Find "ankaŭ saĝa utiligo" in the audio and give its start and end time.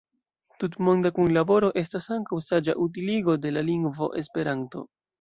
2.17-3.39